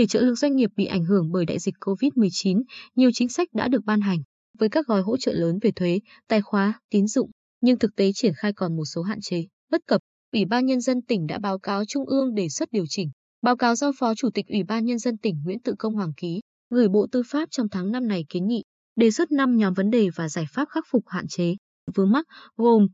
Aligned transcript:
Để 0.00 0.06
trợ 0.06 0.20
lực 0.20 0.34
doanh 0.34 0.56
nghiệp 0.56 0.70
bị 0.76 0.86
ảnh 0.86 1.04
hưởng 1.04 1.32
bởi 1.32 1.44
đại 1.46 1.58
dịch 1.58 1.74
COVID-19, 1.80 2.62
nhiều 2.94 3.10
chính 3.14 3.28
sách 3.28 3.48
đã 3.54 3.68
được 3.68 3.84
ban 3.84 4.00
hành 4.00 4.18
với 4.58 4.68
các 4.68 4.86
gói 4.86 5.02
hỗ 5.02 5.16
trợ 5.16 5.32
lớn 5.32 5.58
về 5.62 5.70
thuế, 5.70 5.98
tài 6.28 6.42
khóa, 6.42 6.80
tín 6.90 7.06
dụng, 7.06 7.30
nhưng 7.60 7.78
thực 7.78 7.96
tế 7.96 8.12
triển 8.14 8.32
khai 8.36 8.52
còn 8.52 8.76
một 8.76 8.84
số 8.84 9.02
hạn 9.02 9.18
chế, 9.20 9.44
bất 9.70 9.80
cập. 9.86 10.00
Ủy 10.32 10.44
ban 10.44 10.66
nhân 10.66 10.80
dân 10.80 11.02
tỉnh 11.02 11.26
đã 11.26 11.38
báo 11.38 11.58
cáo 11.58 11.84
Trung 11.84 12.06
ương 12.06 12.34
đề 12.34 12.48
xuất 12.48 12.72
điều 12.72 12.84
chỉnh. 12.88 13.10
Báo 13.42 13.56
cáo 13.56 13.76
do 13.76 13.92
Phó 13.98 14.14
Chủ 14.14 14.30
tịch 14.34 14.46
Ủy 14.48 14.62
ban 14.62 14.84
nhân 14.84 14.98
dân 14.98 15.18
tỉnh 15.18 15.42
Nguyễn 15.44 15.60
Tự 15.60 15.74
Công 15.78 15.94
Hoàng 15.94 16.12
ký, 16.16 16.40
gửi 16.70 16.88
Bộ 16.88 17.06
Tư 17.12 17.22
pháp 17.26 17.48
trong 17.50 17.68
tháng 17.68 17.92
5 17.92 18.08
này 18.08 18.24
kiến 18.28 18.46
nghị, 18.46 18.62
đề 18.96 19.10
xuất 19.10 19.32
5 19.32 19.56
nhóm 19.56 19.74
vấn 19.74 19.90
đề 19.90 20.08
và 20.14 20.28
giải 20.28 20.44
pháp 20.52 20.68
khắc 20.68 20.84
phục 20.90 21.04
hạn 21.06 21.28
chế, 21.28 21.54
vướng 21.94 22.10
mắc 22.10 22.26
gồm 22.56 22.86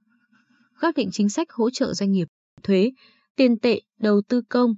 xác 0.82 0.96
định 0.96 1.08
chính 1.12 1.28
sách 1.28 1.50
hỗ 1.50 1.70
trợ 1.70 1.94
doanh 1.94 2.12
nghiệp, 2.12 2.28
thuế, 2.62 2.90
tiền 3.36 3.58
tệ, 3.58 3.80
đầu 4.00 4.22
tư 4.28 4.42
công, 4.48 4.74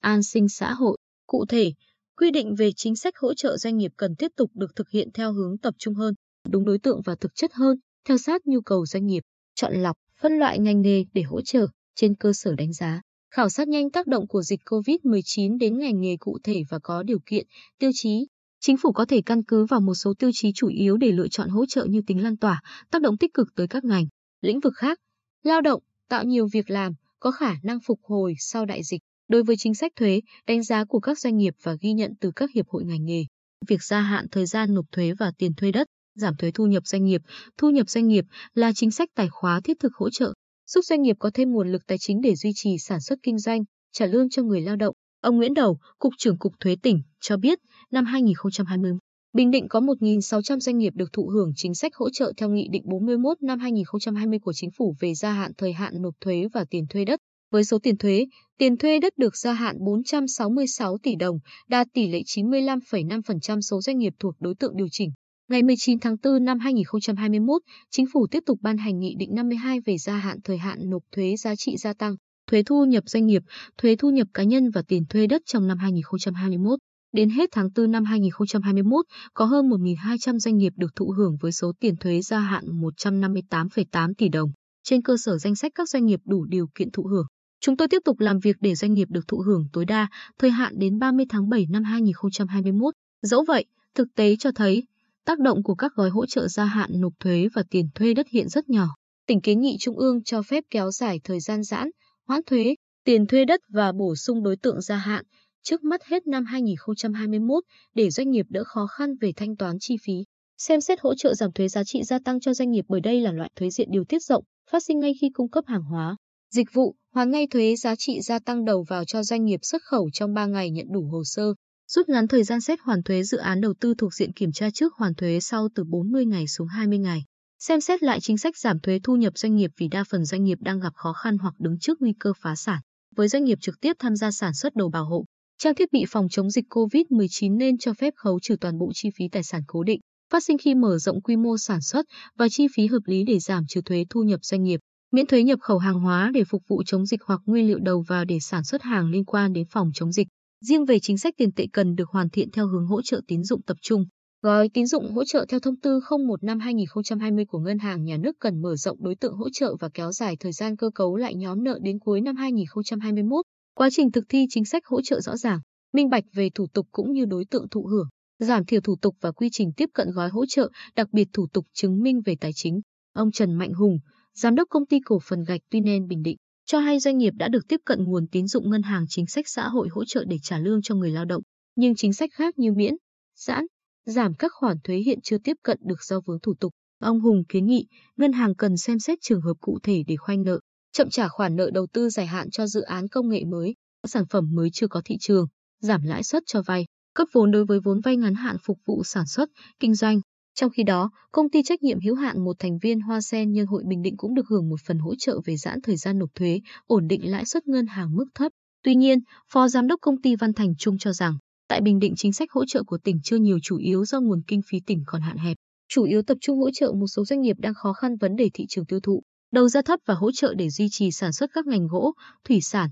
an 0.00 0.22
sinh 0.22 0.48
xã 0.48 0.72
hội. 0.72 0.98
Cụ 1.32 1.44
thể, 1.48 1.72
quy 2.16 2.30
định 2.30 2.54
về 2.54 2.70
chính 2.76 2.96
sách 2.96 3.16
hỗ 3.16 3.34
trợ 3.34 3.56
doanh 3.56 3.76
nghiệp 3.76 3.92
cần 3.96 4.14
tiếp 4.18 4.32
tục 4.36 4.50
được 4.54 4.76
thực 4.76 4.90
hiện 4.90 5.08
theo 5.14 5.32
hướng 5.32 5.58
tập 5.58 5.74
trung 5.78 5.94
hơn, 5.94 6.14
đúng 6.48 6.64
đối 6.64 6.78
tượng 6.78 7.00
và 7.04 7.14
thực 7.14 7.34
chất 7.34 7.52
hơn, 7.54 7.76
theo 8.08 8.18
sát 8.18 8.46
nhu 8.46 8.60
cầu 8.60 8.86
doanh 8.86 9.06
nghiệp, 9.06 9.22
chọn 9.54 9.72
lọc, 9.74 9.96
phân 10.20 10.32
loại 10.32 10.58
ngành 10.58 10.80
nghề 10.80 11.04
để 11.12 11.22
hỗ 11.22 11.40
trợ 11.40 11.66
trên 11.94 12.14
cơ 12.14 12.32
sở 12.32 12.54
đánh 12.54 12.72
giá, 12.72 13.00
khảo 13.34 13.48
sát 13.48 13.68
nhanh 13.68 13.90
tác 13.90 14.06
động 14.06 14.26
của 14.26 14.42
dịch 14.42 14.60
COVID-19 14.64 15.58
đến 15.58 15.78
ngành 15.78 16.00
nghề 16.00 16.16
cụ 16.16 16.38
thể 16.44 16.62
và 16.70 16.78
có 16.78 17.02
điều 17.02 17.18
kiện, 17.26 17.46
tiêu 17.78 17.90
chí. 17.94 18.26
Chính 18.60 18.76
phủ 18.76 18.92
có 18.92 19.04
thể 19.04 19.22
căn 19.26 19.42
cứ 19.42 19.64
vào 19.64 19.80
một 19.80 19.94
số 19.94 20.14
tiêu 20.18 20.30
chí 20.32 20.52
chủ 20.54 20.68
yếu 20.68 20.96
để 20.96 21.12
lựa 21.12 21.28
chọn 21.28 21.48
hỗ 21.48 21.66
trợ 21.66 21.84
như 21.84 22.00
tính 22.06 22.22
lan 22.22 22.36
tỏa, 22.36 22.62
tác 22.90 23.02
động 23.02 23.16
tích 23.16 23.34
cực 23.34 23.48
tới 23.54 23.68
các 23.68 23.84
ngành, 23.84 24.04
lĩnh 24.40 24.60
vực 24.60 24.72
khác, 24.76 24.98
lao 25.42 25.60
động, 25.60 25.82
tạo 26.08 26.24
nhiều 26.24 26.48
việc 26.52 26.70
làm, 26.70 26.92
có 27.20 27.30
khả 27.30 27.54
năng 27.62 27.78
phục 27.80 28.00
hồi 28.02 28.34
sau 28.38 28.66
đại 28.66 28.82
dịch. 28.82 29.00
Đối 29.32 29.42
với 29.42 29.56
chính 29.56 29.74
sách 29.74 29.92
thuế, 29.96 30.20
đánh 30.46 30.62
giá 30.62 30.84
của 30.84 31.00
các 31.00 31.18
doanh 31.18 31.36
nghiệp 31.36 31.54
và 31.62 31.76
ghi 31.80 31.92
nhận 31.92 32.12
từ 32.20 32.30
các 32.36 32.50
hiệp 32.50 32.68
hội 32.68 32.84
ngành 32.84 33.04
nghề, 33.04 33.24
việc 33.68 33.82
gia 33.82 34.00
hạn 34.00 34.26
thời 34.30 34.46
gian 34.46 34.74
nộp 34.74 34.84
thuế 34.92 35.12
và 35.18 35.32
tiền 35.38 35.54
thuê 35.54 35.72
đất, 35.72 35.86
giảm 36.14 36.36
thuế 36.36 36.50
thu 36.50 36.66
nhập 36.66 36.86
doanh 36.86 37.04
nghiệp, 37.04 37.20
thu 37.56 37.70
nhập 37.70 37.88
doanh 37.88 38.08
nghiệp 38.08 38.24
là 38.54 38.72
chính 38.74 38.90
sách 38.90 39.08
tài 39.14 39.28
khóa 39.28 39.60
thiết 39.64 39.76
thực 39.80 39.92
hỗ 39.94 40.10
trợ, 40.10 40.32
giúp 40.66 40.80
doanh 40.84 41.02
nghiệp 41.02 41.16
có 41.18 41.30
thêm 41.34 41.52
nguồn 41.52 41.72
lực 41.72 41.86
tài 41.86 41.98
chính 41.98 42.20
để 42.20 42.34
duy 42.34 42.50
trì 42.54 42.78
sản 42.78 43.00
xuất 43.00 43.18
kinh 43.22 43.38
doanh, 43.38 43.64
trả 43.92 44.06
lương 44.06 44.30
cho 44.30 44.42
người 44.42 44.60
lao 44.60 44.76
động. 44.76 44.94
Ông 45.20 45.36
Nguyễn 45.36 45.54
Đầu, 45.54 45.78
Cục 45.98 46.12
trưởng 46.18 46.38
Cục 46.38 46.52
Thuế 46.60 46.76
tỉnh, 46.82 47.02
cho 47.20 47.36
biết, 47.36 47.58
năm 47.90 48.04
2020, 48.04 48.92
Bình 49.32 49.50
Định 49.50 49.68
có 49.68 49.80
1.600 49.80 50.58
doanh 50.60 50.78
nghiệp 50.78 50.92
được 50.96 51.12
thụ 51.12 51.28
hưởng 51.28 51.52
chính 51.56 51.74
sách 51.74 51.94
hỗ 51.94 52.10
trợ 52.10 52.32
theo 52.36 52.48
Nghị 52.48 52.68
định 52.72 52.82
41 52.86 53.42
năm 53.42 53.58
2020 53.58 54.38
của 54.38 54.52
Chính 54.52 54.70
phủ 54.78 54.94
về 55.00 55.14
gia 55.14 55.32
hạn 55.32 55.52
thời 55.58 55.72
hạn 55.72 56.02
nộp 56.02 56.14
thuế 56.20 56.48
và 56.54 56.64
tiền 56.70 56.86
thuê 56.90 57.04
đất. 57.04 57.20
Với 57.52 57.64
số 57.64 57.78
tiền 57.78 57.98
thuế, 57.98 58.26
tiền 58.58 58.76
thuê 58.76 58.98
đất 59.00 59.18
được 59.18 59.36
gia 59.36 59.52
hạn 59.52 59.76
466 59.84 60.98
tỷ 61.02 61.16
đồng, 61.16 61.38
đạt 61.68 61.86
tỷ 61.94 62.08
lệ 62.08 62.22
95,5% 62.22 63.60
số 63.60 63.80
doanh 63.80 63.98
nghiệp 63.98 64.12
thuộc 64.18 64.34
đối 64.40 64.54
tượng 64.54 64.76
điều 64.76 64.88
chỉnh. 64.90 65.10
Ngày 65.48 65.62
19 65.62 65.98
tháng 65.98 66.16
4 66.22 66.44
năm 66.44 66.58
2021, 66.58 67.62
Chính 67.90 68.06
phủ 68.12 68.26
tiếp 68.30 68.42
tục 68.46 68.58
ban 68.62 68.78
hành 68.78 68.98
Nghị 68.98 69.14
định 69.18 69.34
52 69.34 69.80
về 69.80 69.98
gia 69.98 70.16
hạn 70.16 70.38
thời 70.44 70.58
hạn 70.58 70.78
nộp 70.90 71.02
thuế 71.12 71.36
giá 71.36 71.56
trị 71.56 71.76
gia 71.76 71.92
tăng, 71.92 72.16
thuế 72.50 72.62
thu 72.62 72.84
nhập 72.84 73.04
doanh 73.06 73.26
nghiệp, 73.26 73.42
thuế 73.78 73.96
thu 73.96 74.10
nhập 74.10 74.28
cá 74.34 74.42
nhân 74.42 74.70
và 74.70 74.82
tiền 74.88 75.04
thuê 75.08 75.26
đất 75.26 75.42
trong 75.46 75.66
năm 75.66 75.78
2021. 75.78 76.78
Đến 77.12 77.30
hết 77.30 77.48
tháng 77.52 77.68
4 77.76 77.90
năm 77.90 78.04
2021, 78.04 79.04
có 79.34 79.44
hơn 79.44 79.70
1.200 79.70 80.38
doanh 80.38 80.56
nghiệp 80.56 80.72
được 80.76 80.96
thụ 80.96 81.10
hưởng 81.16 81.36
với 81.40 81.52
số 81.52 81.72
tiền 81.80 81.96
thuế 81.96 82.20
gia 82.20 82.38
hạn 82.38 82.64
158,8 82.64 84.12
tỷ 84.18 84.28
đồng. 84.28 84.50
Trên 84.84 85.02
cơ 85.02 85.16
sở 85.24 85.38
danh 85.38 85.54
sách 85.54 85.72
các 85.74 85.88
doanh 85.88 86.06
nghiệp 86.06 86.20
đủ 86.24 86.44
điều 86.44 86.66
kiện 86.74 86.90
thụ 86.90 87.02
hưởng, 87.02 87.26
chúng 87.62 87.76
tôi 87.76 87.88
tiếp 87.88 88.02
tục 88.04 88.20
làm 88.20 88.38
việc 88.38 88.56
để 88.60 88.74
doanh 88.74 88.94
nghiệp 88.94 89.08
được 89.10 89.28
thụ 89.28 89.38
hưởng 89.38 89.64
tối 89.72 89.84
đa, 89.84 90.08
thời 90.38 90.50
hạn 90.50 90.78
đến 90.78 90.98
30 90.98 91.26
tháng 91.28 91.48
7 91.48 91.66
năm 91.70 91.84
2021. 91.84 92.94
Dẫu 93.22 93.44
vậy, 93.48 93.64
thực 93.94 94.08
tế 94.14 94.36
cho 94.38 94.50
thấy, 94.54 94.82
tác 95.24 95.38
động 95.38 95.62
của 95.62 95.74
các 95.74 95.92
gói 95.94 96.10
hỗ 96.10 96.26
trợ 96.26 96.48
gia 96.48 96.64
hạn 96.64 96.90
nộp 96.94 97.12
thuế 97.20 97.48
và 97.54 97.62
tiền 97.70 97.88
thuê 97.94 98.14
đất 98.14 98.26
hiện 98.28 98.48
rất 98.48 98.68
nhỏ. 98.68 98.88
Tỉnh 99.26 99.40
kiến 99.40 99.60
nghị 99.60 99.76
Trung 99.80 99.98
ương 99.98 100.22
cho 100.22 100.42
phép 100.42 100.64
kéo 100.70 100.90
dài 100.90 101.20
thời 101.24 101.40
gian 101.40 101.62
giãn, 101.62 101.90
hoãn 102.28 102.40
thuế, 102.46 102.74
tiền 103.04 103.26
thuê 103.26 103.44
đất 103.44 103.60
và 103.68 103.92
bổ 103.92 104.16
sung 104.16 104.42
đối 104.42 104.56
tượng 104.56 104.80
gia 104.80 104.96
hạn, 104.96 105.24
trước 105.62 105.84
mắt 105.84 106.04
hết 106.04 106.26
năm 106.26 106.44
2021 106.44 107.64
để 107.94 108.10
doanh 108.10 108.30
nghiệp 108.30 108.46
đỡ 108.48 108.64
khó 108.64 108.86
khăn 108.86 109.14
về 109.20 109.32
thanh 109.36 109.56
toán 109.56 109.76
chi 109.80 109.96
phí. 110.04 110.14
Xem 110.58 110.80
xét 110.80 111.00
hỗ 111.00 111.14
trợ 111.14 111.34
giảm 111.34 111.52
thuế 111.52 111.68
giá 111.68 111.84
trị 111.84 112.02
gia 112.02 112.18
tăng 112.18 112.40
cho 112.40 112.54
doanh 112.54 112.70
nghiệp 112.70 112.84
bởi 112.88 113.00
đây 113.00 113.20
là 113.20 113.32
loại 113.32 113.50
thuế 113.56 113.70
diện 113.70 113.88
điều 113.90 114.04
tiết 114.04 114.22
rộng, 114.22 114.44
phát 114.70 114.82
sinh 114.82 114.98
ngay 114.98 115.12
khi 115.20 115.30
cung 115.34 115.50
cấp 115.50 115.64
hàng 115.66 115.82
hóa, 115.82 116.16
dịch 116.54 116.72
vụ, 116.72 116.94
hoàn 117.14 117.30
ngay 117.30 117.46
thuế 117.46 117.76
giá 117.76 117.94
trị 117.96 118.20
gia 118.20 118.38
tăng 118.38 118.64
đầu 118.64 118.84
vào 118.88 119.04
cho 119.04 119.22
doanh 119.22 119.44
nghiệp 119.44 119.60
xuất 119.62 119.82
khẩu 119.82 120.10
trong 120.12 120.34
3 120.34 120.46
ngày 120.46 120.70
nhận 120.70 120.86
đủ 120.92 121.08
hồ 121.12 121.24
sơ, 121.24 121.54
rút 121.88 122.08
ngắn 122.08 122.28
thời 122.28 122.44
gian 122.44 122.60
xét 122.60 122.80
hoàn 122.80 123.02
thuế 123.02 123.22
dự 123.22 123.38
án 123.38 123.60
đầu 123.60 123.74
tư 123.80 123.94
thuộc 123.98 124.14
diện 124.14 124.32
kiểm 124.32 124.52
tra 124.52 124.70
trước 124.70 124.94
hoàn 124.94 125.14
thuế 125.14 125.40
sau 125.40 125.68
từ 125.74 125.84
40 125.84 126.26
ngày 126.26 126.48
xuống 126.48 126.68
20 126.68 126.98
ngày. 126.98 127.24
Xem 127.58 127.80
xét 127.80 128.02
lại 128.02 128.20
chính 128.20 128.38
sách 128.38 128.56
giảm 128.56 128.80
thuế 128.80 128.98
thu 129.02 129.16
nhập 129.16 129.38
doanh 129.38 129.56
nghiệp 129.56 129.70
vì 129.78 129.88
đa 129.88 130.04
phần 130.10 130.24
doanh 130.24 130.44
nghiệp 130.44 130.58
đang 130.60 130.80
gặp 130.80 130.92
khó 130.94 131.12
khăn 131.12 131.38
hoặc 131.38 131.54
đứng 131.58 131.78
trước 131.78 132.00
nguy 132.00 132.14
cơ 132.20 132.32
phá 132.42 132.54
sản. 132.56 132.80
Với 133.16 133.28
doanh 133.28 133.44
nghiệp 133.44 133.58
trực 133.60 133.80
tiếp 133.80 133.92
tham 133.98 134.16
gia 134.16 134.30
sản 134.30 134.54
xuất 134.54 134.76
đồ 134.76 134.88
bảo 134.88 135.04
hộ, 135.04 135.24
Trang 135.58 135.74
thiết 135.74 135.92
bị 135.92 136.04
phòng 136.08 136.28
chống 136.28 136.50
dịch 136.50 136.64
COVID-19 136.70 137.56
nên 137.56 137.78
cho 137.78 137.94
phép 137.94 138.14
khấu 138.16 138.40
trừ 138.40 138.56
toàn 138.60 138.78
bộ 138.78 138.90
chi 138.94 139.08
phí 139.16 139.28
tài 139.28 139.42
sản 139.42 139.62
cố 139.66 139.82
định, 139.82 140.00
phát 140.30 140.44
sinh 140.44 140.58
khi 140.58 140.74
mở 140.74 140.98
rộng 140.98 141.22
quy 141.22 141.36
mô 141.36 141.58
sản 141.58 141.80
xuất 141.80 142.06
và 142.38 142.48
chi 142.48 142.66
phí 142.74 142.86
hợp 142.86 143.02
lý 143.06 143.24
để 143.24 143.38
giảm 143.38 143.64
trừ 143.68 143.80
thuế 143.84 144.04
thu 144.10 144.22
nhập 144.22 144.40
doanh 144.42 144.62
nghiệp, 144.62 144.80
miễn 145.12 145.26
thuế 145.26 145.42
nhập 145.42 145.60
khẩu 145.60 145.78
hàng 145.78 146.00
hóa 146.00 146.30
để 146.34 146.44
phục 146.44 146.62
vụ 146.68 146.82
chống 146.86 147.06
dịch 147.06 147.22
hoặc 147.22 147.40
nguyên 147.46 147.66
liệu 147.66 147.78
đầu 147.78 148.04
vào 148.08 148.24
để 148.24 148.38
sản 148.40 148.64
xuất 148.64 148.82
hàng 148.82 149.10
liên 149.10 149.24
quan 149.24 149.52
đến 149.52 149.66
phòng 149.70 149.90
chống 149.94 150.12
dịch. 150.12 150.28
Riêng 150.64 150.84
về 150.84 150.98
chính 151.00 151.18
sách 151.18 151.34
tiền 151.36 151.52
tệ 151.52 151.66
cần 151.72 151.94
được 151.94 152.08
hoàn 152.08 152.30
thiện 152.30 152.50
theo 152.50 152.66
hướng 152.66 152.86
hỗ 152.86 153.02
trợ 153.02 153.20
tín 153.26 153.44
dụng 153.44 153.62
tập 153.62 153.76
trung. 153.82 154.04
Gói 154.42 154.68
tín 154.68 154.86
dụng 154.86 155.12
hỗ 155.14 155.24
trợ 155.24 155.44
theo 155.48 155.60
thông 155.60 155.80
tư 155.80 156.00
01 156.26 156.42
năm 156.44 156.60
2020 156.60 157.44
của 157.44 157.58
Ngân 157.58 157.78
hàng 157.78 158.04
Nhà 158.04 158.16
nước 158.16 158.36
cần 158.40 158.62
mở 158.62 158.76
rộng 158.76 159.02
đối 159.02 159.14
tượng 159.14 159.34
hỗ 159.34 159.50
trợ 159.52 159.76
và 159.80 159.88
kéo 159.94 160.12
dài 160.12 160.36
thời 160.40 160.52
gian 160.52 160.76
cơ 160.76 160.90
cấu 160.94 161.16
lại 161.16 161.34
nhóm 161.34 161.64
nợ 161.64 161.78
đến 161.82 161.98
cuối 161.98 162.20
năm 162.20 162.36
2021. 162.36 163.44
Quá 163.74 163.88
trình 163.92 164.12
thực 164.12 164.24
thi 164.28 164.46
chính 164.50 164.64
sách 164.64 164.86
hỗ 164.86 165.02
trợ 165.02 165.20
rõ 165.20 165.36
ràng, 165.36 165.60
minh 165.92 166.10
bạch 166.10 166.24
về 166.34 166.50
thủ 166.54 166.66
tục 166.74 166.86
cũng 166.92 167.12
như 167.12 167.24
đối 167.24 167.44
tượng 167.44 167.68
thụ 167.68 167.86
hưởng, 167.86 168.08
giảm 168.38 168.64
thiểu 168.64 168.80
thủ 168.80 168.96
tục 169.02 169.16
và 169.20 169.32
quy 169.32 169.48
trình 169.52 169.72
tiếp 169.76 169.88
cận 169.94 170.10
gói 170.10 170.28
hỗ 170.28 170.46
trợ, 170.46 170.70
đặc 170.96 171.08
biệt 171.12 171.28
thủ 171.32 171.46
tục 171.52 171.66
chứng 171.72 172.02
minh 172.02 172.20
về 172.24 172.36
tài 172.40 172.50
chính. 172.54 172.80
Ông 173.12 173.30
Trần 173.32 173.54
Mạnh 173.54 173.72
Hùng, 173.72 173.98
giám 174.34 174.54
đốc 174.54 174.68
công 174.68 174.86
ty 174.86 175.00
cổ 175.04 175.18
phần 175.22 175.44
gạch 175.44 175.60
Tuynen 175.70 176.08
Bình 176.08 176.22
Định, 176.22 176.36
cho 176.66 176.78
hay 176.78 177.00
doanh 177.00 177.18
nghiệp 177.18 177.32
đã 177.36 177.48
được 177.48 177.68
tiếp 177.68 177.80
cận 177.84 178.04
nguồn 178.04 178.26
tín 178.26 178.46
dụng 178.46 178.70
ngân 178.70 178.82
hàng 178.82 179.04
chính 179.08 179.26
sách 179.26 179.48
xã 179.48 179.68
hội 179.68 179.88
hỗ 179.90 180.04
trợ 180.04 180.24
để 180.24 180.36
trả 180.42 180.58
lương 180.58 180.82
cho 180.82 180.94
người 180.94 181.10
lao 181.10 181.24
động, 181.24 181.42
nhưng 181.76 181.94
chính 181.94 182.12
sách 182.12 182.30
khác 182.32 182.58
như 182.58 182.72
miễn, 182.72 182.94
giãn, 183.36 183.66
giảm 184.06 184.34
các 184.34 184.52
khoản 184.54 184.76
thuế 184.84 184.96
hiện 184.96 185.18
chưa 185.22 185.38
tiếp 185.38 185.56
cận 185.62 185.78
được 185.82 186.02
do 186.02 186.20
vướng 186.26 186.40
thủ 186.40 186.54
tục. 186.60 186.72
Ông 186.98 187.20
Hùng 187.20 187.44
kiến 187.48 187.66
nghị 187.66 187.86
ngân 188.16 188.32
hàng 188.32 188.54
cần 188.54 188.76
xem 188.76 188.98
xét 188.98 189.18
trường 189.22 189.40
hợp 189.40 189.54
cụ 189.60 189.78
thể 189.82 190.02
để 190.06 190.16
khoanh 190.16 190.42
nợ, 190.42 190.60
chậm 190.92 191.10
trả 191.10 191.28
khoản 191.28 191.56
nợ 191.56 191.70
đầu 191.74 191.86
tư 191.92 192.10
dài 192.10 192.26
hạn 192.26 192.50
cho 192.50 192.66
dự 192.66 192.80
án 192.80 193.08
công 193.08 193.28
nghệ 193.28 193.44
mới, 193.44 193.74
sản 194.06 194.24
phẩm 194.30 194.44
mới 194.54 194.70
chưa 194.72 194.88
có 194.88 195.02
thị 195.04 195.16
trường, 195.20 195.46
giảm 195.80 196.02
lãi 196.02 196.22
suất 196.22 196.42
cho 196.46 196.62
vay, 196.62 196.86
cấp 197.14 197.28
vốn 197.32 197.50
đối 197.50 197.64
với 197.64 197.80
vốn 197.80 198.00
vay 198.00 198.16
ngắn 198.16 198.34
hạn 198.34 198.56
phục 198.64 198.78
vụ 198.86 199.04
sản 199.04 199.26
xuất, 199.26 199.48
kinh 199.80 199.94
doanh. 199.94 200.20
Trong 200.54 200.70
khi 200.70 200.82
đó, 200.82 201.10
công 201.32 201.50
ty 201.50 201.62
trách 201.62 201.82
nhiệm 201.82 201.98
hữu 202.00 202.14
hạn 202.14 202.44
một 202.44 202.56
thành 202.58 202.78
viên 202.78 203.00
Hoa 203.00 203.20
Sen 203.20 203.52
Nhân 203.52 203.66
hội 203.66 203.82
Bình 203.86 204.02
Định 204.02 204.16
cũng 204.16 204.34
được 204.34 204.48
hưởng 204.48 204.68
một 204.68 204.80
phần 204.86 204.98
hỗ 204.98 205.14
trợ 205.18 205.40
về 205.44 205.56
giãn 205.56 205.80
thời 205.82 205.96
gian 205.96 206.18
nộp 206.18 206.34
thuế, 206.34 206.60
ổn 206.86 207.08
định 207.08 207.30
lãi 207.30 207.44
suất 207.44 207.68
ngân 207.68 207.86
hàng 207.86 208.14
mức 208.14 208.26
thấp. 208.34 208.52
Tuy 208.82 208.94
nhiên, 208.94 209.18
Phó 209.52 209.68
Giám 209.68 209.86
đốc 209.86 210.00
công 210.00 210.22
ty 210.22 210.36
Văn 210.36 210.52
Thành 210.52 210.74
Trung 210.78 210.98
cho 210.98 211.12
rằng, 211.12 211.34
tại 211.68 211.80
Bình 211.80 211.98
Định 211.98 212.14
chính 212.16 212.32
sách 212.32 212.50
hỗ 212.50 212.64
trợ 212.66 212.82
của 212.82 212.98
tỉnh 212.98 213.20
chưa 213.24 213.36
nhiều 213.36 213.58
chủ 213.62 213.76
yếu 213.76 214.04
do 214.04 214.20
nguồn 214.20 214.42
kinh 214.46 214.60
phí 214.70 214.78
tỉnh 214.86 215.02
còn 215.06 215.20
hạn 215.20 215.36
hẹp, 215.36 215.56
chủ 215.88 216.04
yếu 216.04 216.22
tập 216.22 216.38
trung 216.40 216.58
hỗ 216.58 216.70
trợ 216.70 216.92
một 216.92 217.06
số 217.06 217.24
doanh 217.24 217.40
nghiệp 217.40 217.56
đang 217.58 217.74
khó 217.74 217.92
khăn 217.92 218.16
vấn 218.16 218.36
đề 218.36 218.50
thị 218.54 218.66
trường 218.68 218.86
tiêu 218.86 219.00
thụ 219.00 219.22
đầu 219.52 219.68
ra 219.68 219.82
thấp 219.82 220.00
và 220.06 220.14
hỗ 220.14 220.32
trợ 220.32 220.54
để 220.54 220.70
duy 220.70 220.88
trì 220.90 221.10
sản 221.10 221.32
xuất 221.32 221.50
các 221.52 221.66
ngành 221.66 221.86
gỗ, 221.86 222.12
thủy 222.44 222.60
sản, 222.60 222.90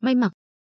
may 0.00 0.14
mặc, 0.14 0.32